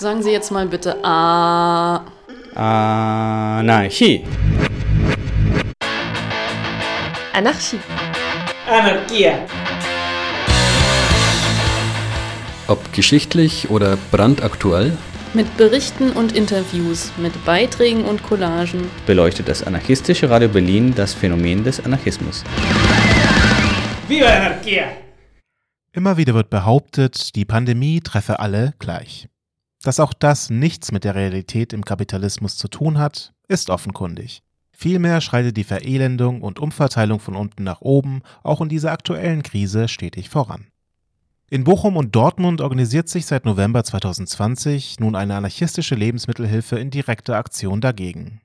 [0.00, 2.06] Sagen Sie jetzt mal bitte A.
[2.54, 4.24] Anarchie.
[7.34, 7.78] Anarchie.
[8.66, 9.34] Anarchia.
[12.66, 14.96] Ob geschichtlich oder brandaktuell,
[15.34, 18.88] Mit Berichten und Interviews, mit Beiträgen und Collagen.
[19.04, 22.42] beleuchtet das anarchistische Radio Berlin das Phänomen des Anarchismus.
[24.08, 24.84] Viva Anarchia.
[25.92, 29.28] Immer wieder wird behauptet, die Pandemie treffe alle gleich.
[29.82, 34.42] Dass auch das nichts mit der Realität im Kapitalismus zu tun hat, ist offenkundig.
[34.72, 39.88] Vielmehr schreitet die Verelendung und Umverteilung von unten nach oben auch in dieser aktuellen Krise
[39.88, 40.66] stetig voran.
[41.50, 47.36] In Bochum und Dortmund organisiert sich seit November 2020 nun eine anarchistische Lebensmittelhilfe in direkter
[47.36, 48.40] Aktion dagegen.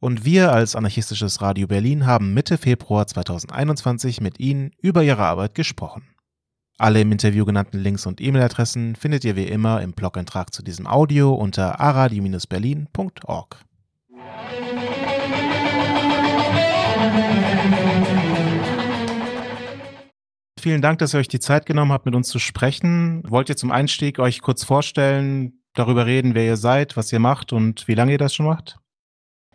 [0.00, 5.54] Und wir als anarchistisches Radio Berlin haben Mitte Februar 2021 mit Ihnen über Ihre Arbeit
[5.54, 6.13] gesprochen.
[6.76, 10.88] Alle im Interview genannten Links und E-Mail-Adressen findet ihr wie immer im Blog-Eintrag zu diesem
[10.88, 13.64] Audio unter aradi-berlin.org.
[20.58, 23.22] Vielen Dank, dass ihr euch die Zeit genommen habt, mit uns zu sprechen.
[23.28, 27.52] Wollt ihr zum Einstieg euch kurz vorstellen, darüber reden, wer ihr seid, was ihr macht
[27.52, 28.78] und wie lange ihr das schon macht?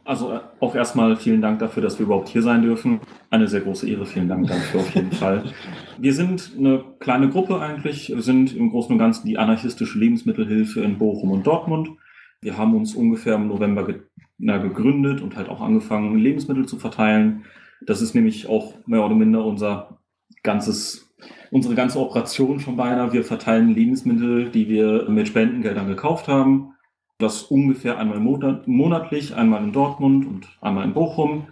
[0.10, 3.00] Also äh, auch erstmal vielen Dank dafür, dass wir überhaupt hier sein dürfen.
[3.30, 4.08] Eine sehr große Ehre.
[4.08, 5.44] Vielen Dank dafür auf jeden Fall.
[6.00, 8.10] Wir sind eine kleine Gruppe eigentlich.
[8.10, 11.92] Wir sind im Großen und Ganzen die anarchistische Lebensmittelhilfe in Bochum und Dortmund.
[12.42, 14.00] Wir haben uns ungefähr im November ge
[14.40, 17.44] na, gegründet und halt auch angefangen, Lebensmittel zu verteilen.
[17.86, 20.00] Das ist nämlich auch mehr oder minder unser
[20.42, 21.14] ganzes,
[21.52, 23.14] unsere ganze Operation schon beinahe.
[23.14, 26.73] Wir verteilen Lebensmittel, die wir mit Spendengeldern gekauft haben.
[27.20, 31.48] Das ungefähr einmal monat monatlich, einmal in Dortmund und einmal in Bochum.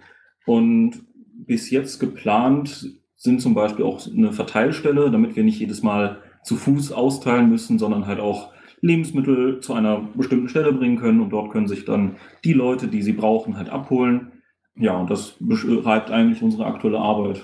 [0.45, 1.03] Und
[1.45, 6.55] bis jetzt geplant sind zum Beispiel auch eine Verteilstelle, damit wir nicht jedes Mal zu
[6.55, 11.51] Fuß austeilen müssen, sondern halt auch Lebensmittel zu einer bestimmten Stelle bringen können und dort
[11.51, 12.15] können sich dann
[12.45, 14.31] die Leute, die sie brauchen, halt abholen.
[14.75, 17.43] Ja, und das beschreibt eigentlich unsere aktuelle Arbeit.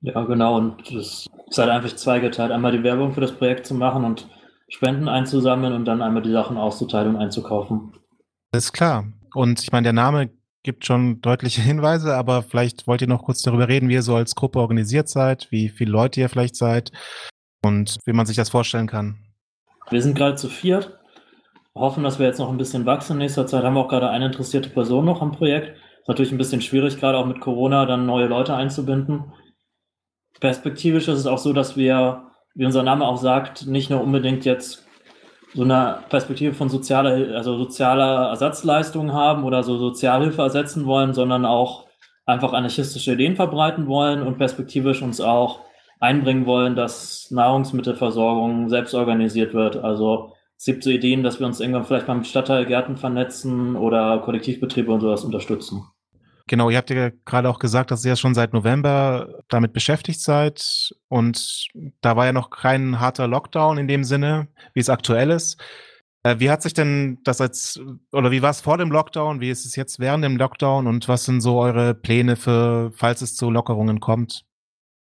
[0.00, 0.56] Ja, genau.
[0.56, 2.52] Und es ist halt einfach zweigeteilt.
[2.52, 4.28] Einmal die Werbung für das Projekt zu machen und
[4.68, 7.92] Spenden einzusammeln und dann einmal die Sachen auszuteilen und einzukaufen.
[8.52, 9.06] Das ist klar.
[9.34, 10.30] Und ich meine, der Name
[10.62, 14.16] gibt schon deutliche Hinweise, aber vielleicht wollt ihr noch kurz darüber reden, wie ihr so
[14.16, 16.92] als Gruppe organisiert seid, wie viele Leute ihr vielleicht seid
[17.62, 19.18] und wie man sich das vorstellen kann.
[19.90, 20.98] Wir sind gerade zu viert,
[21.74, 23.64] hoffen, dass wir jetzt noch ein bisschen wachsen in nächster Zeit.
[23.64, 25.78] Haben wir auch gerade eine interessierte Person noch am Projekt.
[26.00, 29.32] Ist natürlich ein bisschen schwierig, gerade auch mit Corona dann neue Leute einzubinden.
[30.40, 34.44] Perspektivisch ist es auch so, dass wir, wie unser Name auch sagt, nicht nur unbedingt
[34.44, 34.86] jetzt
[35.54, 41.44] so eine Perspektive von sozialer, also sozialer Ersatzleistung haben oder so Sozialhilfe ersetzen wollen, sondern
[41.44, 41.86] auch
[42.26, 45.60] einfach anarchistische Ideen verbreiten wollen und perspektivisch uns auch
[46.00, 49.76] einbringen wollen, dass Nahrungsmittelversorgung selbst organisiert wird.
[49.76, 54.18] Also es gibt so Ideen, dass wir uns irgendwann vielleicht mal mit Stadtteilgärten vernetzen oder
[54.18, 55.84] Kollektivbetriebe und sowas unterstützen.
[56.48, 60.20] Genau, ihr habt ja gerade auch gesagt, dass ihr ja schon seit November damit beschäftigt
[60.20, 61.68] seid und
[62.00, 65.60] da war ja noch kein harter Lockdown in dem Sinne, wie es aktuell ist.
[66.24, 67.80] Äh, Wie hat sich denn das jetzt,
[68.12, 71.06] oder wie war es vor dem Lockdown, wie ist es jetzt während dem Lockdown und
[71.08, 74.44] was sind so eure Pläne für, falls es zu Lockerungen kommt?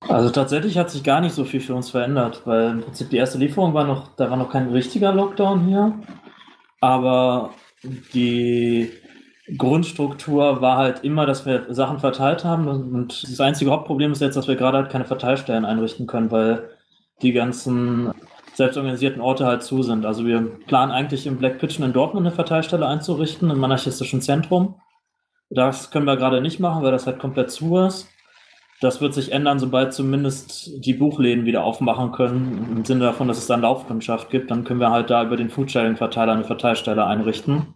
[0.00, 3.16] Also tatsächlich hat sich gar nicht so viel für uns verändert, weil im Prinzip die
[3.16, 6.00] erste Lieferung war noch, da war noch kein richtiger Lockdown hier.
[6.81, 7.55] Aber
[8.15, 8.91] die
[9.56, 12.69] Grundstruktur war halt immer, dass wir Sachen verteilt haben.
[12.69, 16.69] Und das einzige Hauptproblem ist jetzt, dass wir gerade halt keine Verteilstellen einrichten können, weil
[17.22, 18.12] die ganzen
[18.54, 20.04] selbstorganisierten Orte halt zu sind.
[20.04, 24.75] Also wir planen eigentlich im Black Kitchen in Dortmund eine Verteilstelle einzurichten, im anarchistischen Zentrum.
[25.48, 28.09] Das können wir gerade nicht machen, weil das halt komplett zu ist.
[28.80, 33.38] Das wird sich ändern, sobald zumindest die Buchläden wieder aufmachen können, im Sinne davon, dass
[33.38, 34.50] es dann Laufkundschaft gibt.
[34.50, 37.75] Dann können wir halt da über den Foodsharing-Verteiler eine Verteilstelle einrichten.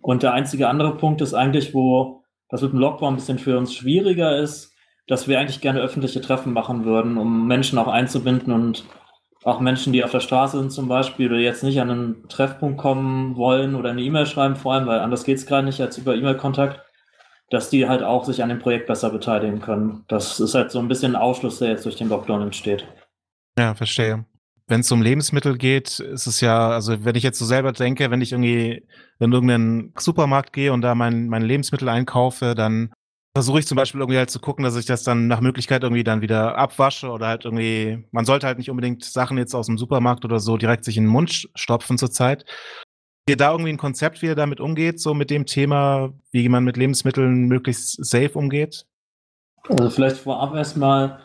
[0.00, 3.58] Und der einzige andere Punkt ist eigentlich, wo das mit dem Lockdown ein bisschen für
[3.58, 4.74] uns schwieriger ist,
[5.06, 8.84] dass wir eigentlich gerne öffentliche Treffen machen würden, um Menschen auch einzubinden und
[9.44, 12.78] auch Menschen, die auf der Straße sind zum Beispiel oder jetzt nicht an einen Treffpunkt
[12.78, 15.96] kommen wollen oder eine E-Mail schreiben, vor allem, weil anders geht es gerade nicht als
[15.96, 16.80] über E-Mail-Kontakt,
[17.50, 20.04] dass die halt auch sich an dem Projekt besser beteiligen können.
[20.08, 22.86] Das ist halt so ein bisschen ein Ausschluss, der jetzt durch den Lockdown entsteht.
[23.58, 24.26] Ja, verstehe.
[24.68, 28.10] Wenn es um Lebensmittel geht, ist es ja, also wenn ich jetzt so selber denke,
[28.10, 28.86] wenn ich irgendwie
[29.18, 32.92] in irgendeinen Supermarkt gehe und da mein, meine Lebensmittel einkaufe, dann
[33.34, 36.04] versuche ich zum Beispiel irgendwie halt zu gucken, dass ich das dann nach Möglichkeit irgendwie
[36.04, 39.78] dann wieder abwasche oder halt irgendwie, man sollte halt nicht unbedingt Sachen jetzt aus dem
[39.78, 42.44] Supermarkt oder so direkt sich in den Mund stopfen zurzeit.
[43.28, 46.64] Ihr da irgendwie ein Konzept, wie ihr damit umgeht, so mit dem Thema, wie man
[46.64, 48.86] mit Lebensmitteln möglichst safe umgeht?
[49.68, 51.20] Also vielleicht vorab erstmal,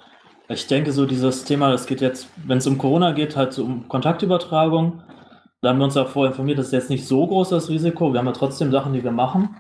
[0.50, 3.64] ich denke so dieses Thema, das geht jetzt, wenn es um Corona geht, halt so
[3.64, 5.02] um Kontaktübertragung.
[5.62, 8.12] Da haben wir uns auch vorher informiert, das ist jetzt nicht so groß das Risiko.
[8.12, 9.56] Wir haben ja trotzdem Sachen, die wir machen.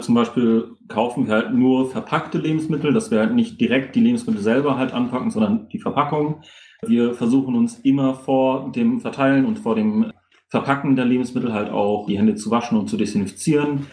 [0.00, 4.40] Zum Beispiel kaufen wir halt nur verpackte Lebensmittel, dass wir halt nicht direkt die Lebensmittel
[4.40, 6.42] selber halt anpacken, sondern die Verpackung.
[6.86, 10.12] Wir versuchen uns immer vor dem Verteilen und vor dem
[10.48, 13.88] Verpacken der Lebensmittel halt auch die Hände zu waschen und zu desinfizieren.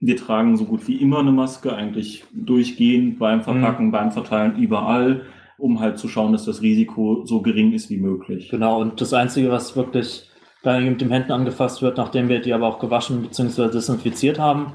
[0.00, 3.90] Wir tragen so gut wie immer eine Maske, eigentlich durchgehend beim Verpacken, mhm.
[3.92, 5.22] beim Verteilen, überall,
[5.58, 8.48] um halt zu schauen, dass das Risiko so gering ist wie möglich.
[8.48, 10.28] Genau, und das Einzige, was wirklich
[10.62, 13.70] dann mit den Händen angefasst wird, nachdem wir die aber auch gewaschen bzw.
[13.70, 14.74] desinfiziert haben,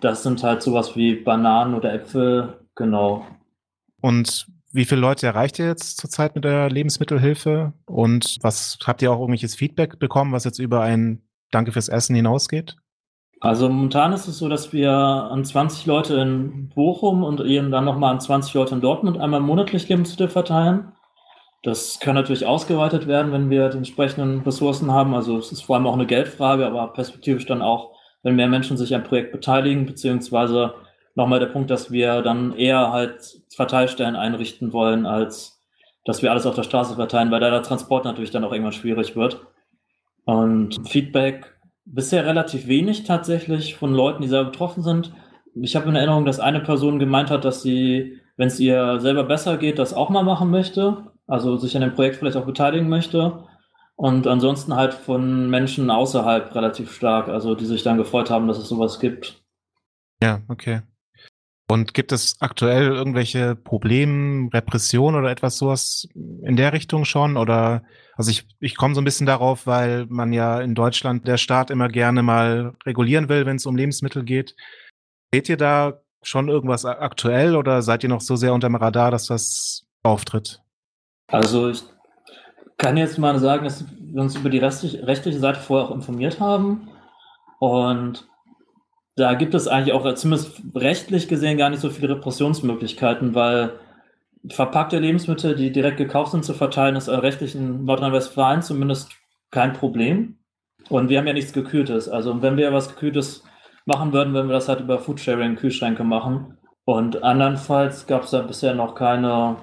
[0.00, 3.24] das sind halt sowas wie Bananen oder Äpfel, genau.
[4.00, 7.72] Und wie viele Leute erreicht ihr jetzt zurzeit mit der Lebensmittelhilfe?
[7.86, 11.22] Und was habt ihr auch irgendwelches Feedback bekommen, was jetzt über ein
[11.52, 12.76] Danke fürs Essen hinausgeht?
[13.40, 17.84] Also momentan ist es so, dass wir an 20 Leute in Bochum und eben dann
[17.84, 20.92] nochmal an 20 Leute in Dortmund einmal monatlich Lebensmittel verteilen.
[21.62, 25.14] Das kann natürlich ausgeweitet werden, wenn wir die entsprechenden Ressourcen haben.
[25.14, 27.92] Also es ist vor allem auch eine Geldfrage, aber perspektivisch dann auch,
[28.22, 30.74] wenn mehr Menschen sich am Projekt beteiligen, beziehungsweise
[31.14, 35.62] nochmal der Punkt, dass wir dann eher halt Verteilstellen einrichten wollen, als
[36.04, 38.72] dass wir alles auf der Straße verteilen, weil da der Transport natürlich dann auch irgendwann
[38.72, 39.40] schwierig wird.
[40.26, 41.53] Und Feedback
[41.84, 45.12] bisher relativ wenig tatsächlich von Leuten, die selber betroffen sind.
[45.54, 49.24] Ich habe in Erinnerung, dass eine Person gemeint hat, dass sie, wenn es ihr selber
[49.24, 51.12] besser geht, das auch mal machen möchte.
[51.26, 53.44] Also sich an dem Projekt vielleicht auch beteiligen möchte.
[53.96, 58.58] Und ansonsten halt von Menschen außerhalb relativ stark, also die sich dann gefreut haben, dass
[58.58, 59.42] es sowas gibt.
[60.22, 60.82] Ja, okay.
[61.68, 67.36] Und gibt es aktuell irgendwelche Probleme, Repression oder etwas sowas in der Richtung schon?
[67.36, 67.84] Oder
[68.16, 71.70] also ich, ich komme so ein bisschen darauf, weil man ja in Deutschland der Staat
[71.70, 74.54] immer gerne mal regulieren will, wenn es um Lebensmittel geht.
[75.32, 79.10] Seht ihr da schon irgendwas aktuell oder seid ihr noch so sehr unter dem Radar,
[79.10, 80.62] dass das auftritt?
[81.28, 81.82] Also ich
[82.78, 86.88] kann jetzt mal sagen, dass wir uns über die rechtliche Seite vorher auch informiert haben.
[87.58, 88.28] Und
[89.16, 93.78] da gibt es eigentlich auch zumindest rechtlich gesehen gar nicht so viele Repressionsmöglichkeiten, weil
[94.50, 99.12] verpackte Lebensmittel, die direkt gekauft sind, zu verteilen, ist rechtlich in Nordrhein-Westfalen zumindest
[99.50, 100.38] kein Problem.
[100.88, 102.08] Und wir haben ja nichts Gekühltes.
[102.08, 103.44] Also wenn wir was Gekühltes
[103.86, 106.58] machen würden, würden wir das halt über Foodsharing-Kühlschränke machen.
[106.84, 109.56] Und andernfalls gab es da bisher noch keine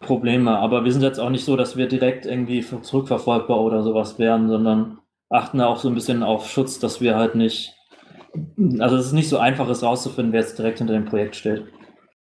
[0.00, 0.58] Probleme.
[0.58, 4.48] Aber wir sind jetzt auch nicht so, dass wir direkt irgendwie zurückverfolgbar oder sowas wären,
[4.48, 4.98] sondern
[5.30, 7.76] achten da auch so ein bisschen auf Schutz, dass wir halt nicht
[8.78, 11.64] also es ist nicht so einfach, es rauszufinden, wer jetzt direkt hinter dem Projekt steht.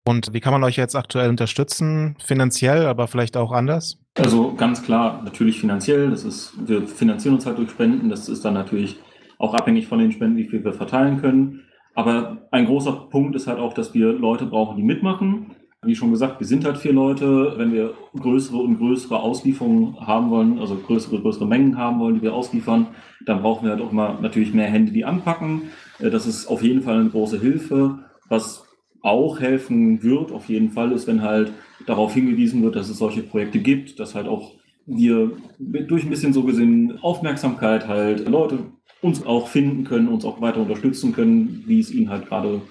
[0.09, 2.15] Und wie kann man euch jetzt aktuell unterstützen?
[2.25, 3.99] Finanziell, aber vielleicht auch anders?
[4.17, 6.09] Also ganz klar, natürlich finanziell.
[6.09, 8.09] Das ist, wir finanzieren uns halt durch Spenden.
[8.09, 8.97] Das ist dann natürlich
[9.37, 11.61] auch abhängig von den Spenden, wie viel wir verteilen können.
[11.93, 15.55] Aber ein großer Punkt ist halt auch, dass wir Leute brauchen, die mitmachen.
[15.83, 17.53] Wie schon gesagt, wir sind halt vier Leute.
[17.57, 22.23] Wenn wir größere und größere Auslieferungen haben wollen, also größere, größere Mengen haben wollen, die
[22.23, 22.87] wir ausliefern,
[23.27, 25.69] dann brauchen wir halt auch mal natürlich mehr Hände, die anpacken.
[25.99, 27.99] Äh, das ist auf jeden Fall eine große Hilfe.
[28.27, 28.68] Was
[29.01, 31.51] auch helfen wird, auf jeden Fall, ist, wenn halt
[31.85, 34.53] darauf hingewiesen wird, dass es solche Projekte gibt, dass halt auch
[34.85, 35.31] wir
[35.67, 38.59] durch ein bisschen so gesehen Aufmerksamkeit halt Leute
[39.01, 42.61] uns auch finden können, uns auch weiter unterstützen können, wie es ihnen halt gerade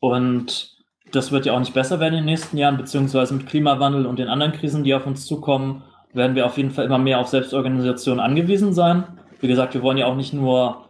[0.01, 0.77] Und
[1.13, 4.19] das wird ja auch nicht besser werden in den nächsten Jahren, beziehungsweise mit Klimawandel und
[4.19, 5.83] den anderen Krisen, die auf uns zukommen,
[6.15, 9.05] werden wir auf jeden Fall immer mehr auf Selbstorganisation angewiesen sein.
[9.41, 10.89] Wie gesagt, wir wollen ja auch nicht nur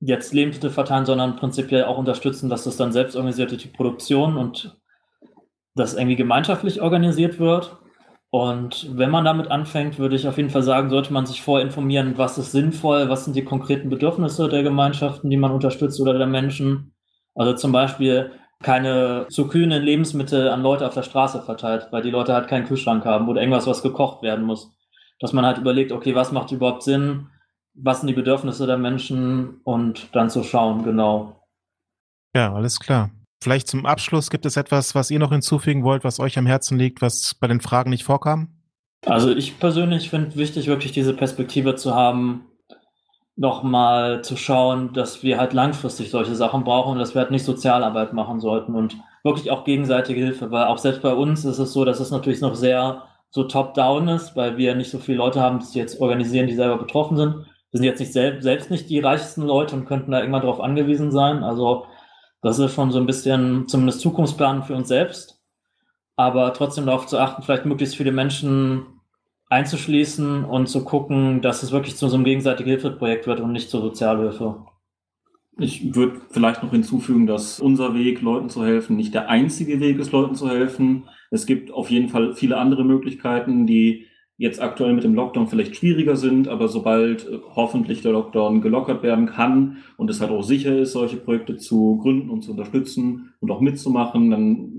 [0.00, 4.76] jetzt Lebensmittel verteilen, sondern prinzipiell auch unterstützen, dass das dann selbstorganisierte Produktion und
[5.74, 7.76] das irgendwie gemeinschaftlich organisiert wird.
[8.30, 12.18] Und wenn man damit anfängt, würde ich auf jeden Fall sagen, sollte man sich vorinformieren,
[12.18, 16.26] was ist sinnvoll, was sind die konkreten Bedürfnisse der Gemeinschaften, die man unterstützt oder der
[16.26, 16.92] Menschen.
[17.34, 22.10] Also zum Beispiel keine zu kühlen Lebensmittel an Leute auf der Straße verteilt, weil die
[22.10, 24.72] Leute halt keinen Kühlschrank haben oder irgendwas, was gekocht werden muss.
[25.20, 27.28] Dass man halt überlegt, okay, was macht überhaupt Sinn,
[27.76, 31.40] was sind die Bedürfnisse der Menschen und dann zu schauen, genau.
[32.34, 33.10] Ja, alles klar.
[33.42, 36.78] Vielleicht zum Abschluss gibt es etwas, was ihr noch hinzufügen wollt, was euch am Herzen
[36.78, 38.48] liegt, was bei den Fragen nicht vorkam?
[39.04, 42.46] Also ich persönlich finde wichtig, wirklich diese Perspektive zu haben,
[43.36, 47.44] nochmal zu schauen, dass wir halt langfristig solche Sachen brauchen und dass wir halt nicht
[47.44, 51.72] Sozialarbeit machen sollten und wirklich auch gegenseitige Hilfe, weil auch selbst bei uns ist es
[51.72, 55.40] so, dass es natürlich noch sehr so top-down ist, weil wir nicht so viele Leute
[55.40, 57.46] haben, die jetzt organisieren, die selber betroffen sind.
[57.76, 60.60] Wir sind jetzt nicht selbst, selbst nicht die reichsten Leute und könnten da irgendwann darauf
[60.60, 61.44] angewiesen sein.
[61.44, 61.84] Also
[62.40, 65.42] das ist schon so ein bisschen zumindest Zukunftsplan für uns selbst.
[66.16, 68.86] Aber trotzdem darauf zu achten, vielleicht möglichst viele Menschen
[69.50, 73.68] einzuschließen und zu gucken, dass es wirklich zu so einem gegenseitigen Hilfeprojekt wird und nicht
[73.68, 74.64] zur Sozialhilfe.
[75.58, 79.98] Ich würde vielleicht noch hinzufügen, dass unser Weg, Leuten zu helfen, nicht der einzige Weg
[79.98, 81.10] ist, Leuten zu helfen.
[81.30, 84.06] Es gibt auf jeden Fall viele andere Möglichkeiten, die
[84.38, 89.02] jetzt aktuell mit dem Lockdown vielleicht schwieriger sind, aber sobald äh, hoffentlich der Lockdown gelockert
[89.02, 93.32] werden kann und es halt auch sicher ist, solche Projekte zu gründen und zu unterstützen
[93.40, 94.72] und auch mitzumachen, dann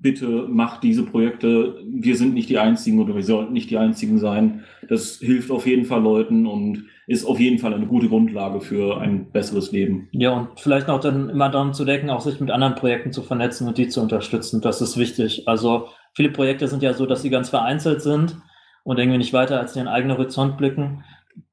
[0.00, 1.82] bitte macht diese Projekte.
[1.84, 4.62] Wir sind nicht die Einzigen oder wir sollten nicht die Einzigen sein.
[4.88, 9.00] Das hilft auf jeden Fall Leuten und ist auf jeden Fall eine gute Grundlage für
[9.00, 10.08] ein besseres Leben.
[10.12, 13.22] Ja, und vielleicht noch dann immer daran zu denken, auch sich mit anderen Projekten zu
[13.22, 14.60] vernetzen und die zu unterstützen.
[14.60, 15.48] Das ist wichtig.
[15.48, 18.36] Also viele Projekte sind ja so, dass sie ganz vereinzelt sind
[18.88, 21.04] und irgendwie nicht weiter als ihren eigenen Horizont blicken.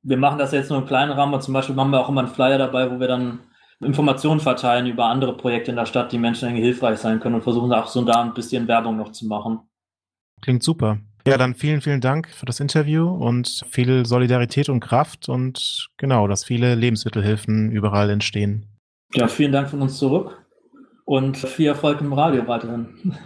[0.03, 1.41] Wir machen das jetzt nur im kleinen Rahmen.
[1.41, 3.39] Zum Beispiel machen wir auch immer einen Flyer dabei, wo wir dann
[3.81, 7.41] Informationen verteilen über andere Projekte in der Stadt, die Menschen irgendwie hilfreich sein können und
[7.41, 9.59] versuchen auch so da ein bisschen Werbung noch zu machen.
[10.41, 10.99] Klingt super.
[11.27, 16.29] Ja, dann vielen, vielen Dank für das Interview und viel Solidarität und Kraft und genau,
[16.29, 18.65] dass viele Lebensmittelhilfen überall entstehen.
[19.13, 20.41] Ja, vielen Dank von uns zurück
[21.03, 23.17] und viel Erfolg im Radio weiterhin.